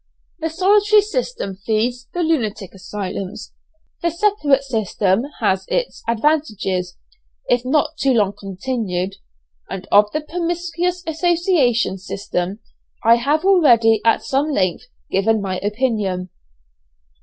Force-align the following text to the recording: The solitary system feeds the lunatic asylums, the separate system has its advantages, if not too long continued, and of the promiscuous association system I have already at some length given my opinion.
The 0.39 0.49
solitary 0.49 1.03
system 1.03 1.57
feeds 1.57 2.07
the 2.11 2.23
lunatic 2.23 2.73
asylums, 2.73 3.53
the 4.01 4.09
separate 4.09 4.63
system 4.63 5.25
has 5.41 5.65
its 5.67 6.01
advantages, 6.09 6.97
if 7.47 7.63
not 7.63 7.97
too 7.99 8.11
long 8.11 8.33
continued, 8.35 9.17
and 9.69 9.87
of 9.91 10.11
the 10.11 10.21
promiscuous 10.21 11.03
association 11.05 11.99
system 11.99 12.61
I 13.03 13.17
have 13.17 13.45
already 13.45 14.01
at 14.03 14.23
some 14.23 14.49
length 14.49 14.85
given 15.11 15.39
my 15.39 15.59
opinion. 15.59 16.31